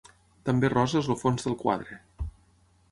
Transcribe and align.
També 0.49 0.71
rosa 0.73 1.03
és 1.03 1.11
el 1.15 1.19
fons 1.21 1.47
del 1.49 1.59
quadre. 1.63 2.01